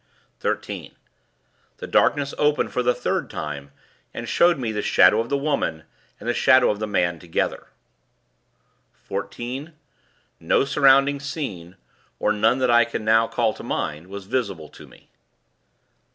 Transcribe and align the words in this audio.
"13. 0.39 0.95
The 1.77 1.85
darkness 1.85 2.33
opened 2.39 2.71
for 2.71 2.81
the 2.81 2.95
third 2.95 3.29
time, 3.29 3.71
and 4.15 4.27
showed 4.27 4.57
me 4.57 4.71
the 4.71 4.81
Shadow 4.81 5.19
of 5.21 5.29
the 5.29 5.37
Woman 5.37 5.83
and 6.19 6.27
the 6.27 6.33
Shadow 6.33 6.71
of 6.71 6.79
the 6.79 6.87
Man 6.87 7.19
together. 7.19 7.67
"14. 8.93 9.73
No 10.39 10.65
surrounding 10.65 11.19
scene 11.19 11.75
(or 12.17 12.33
none 12.33 12.57
that 12.57 12.71
I 12.71 12.83
can 12.83 13.05
now 13.05 13.27
call 13.27 13.53
to 13.53 13.61
mind) 13.63 14.07
was 14.07 14.25
visible 14.25 14.69
to 14.69 14.87
me. 14.87 15.11